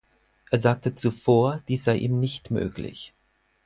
Er 0.49 0.57
sagte 0.57 0.95
zuvor, 0.95 1.61
dies 1.67 1.83
sei 1.83 1.97
ihm 1.97 2.19
nicht 2.19 2.49
möglich. 2.49 3.13